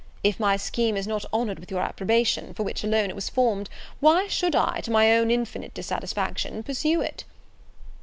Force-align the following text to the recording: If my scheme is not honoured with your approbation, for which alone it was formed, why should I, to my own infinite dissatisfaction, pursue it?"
If 0.23 0.39
my 0.39 0.57
scheme 0.57 0.97
is 0.97 1.05
not 1.05 1.25
honoured 1.31 1.59
with 1.59 1.69
your 1.69 1.81
approbation, 1.81 2.55
for 2.55 2.63
which 2.63 2.83
alone 2.83 3.11
it 3.11 3.15
was 3.15 3.29
formed, 3.29 3.69
why 3.99 4.25
should 4.25 4.55
I, 4.55 4.79
to 4.81 4.89
my 4.89 5.15
own 5.15 5.29
infinite 5.29 5.75
dissatisfaction, 5.75 6.63
pursue 6.63 7.01
it?" 7.01 7.23